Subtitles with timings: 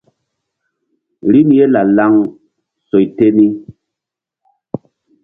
[1.31, 2.13] Rim ye la-laŋ
[2.87, 3.47] soy te ni.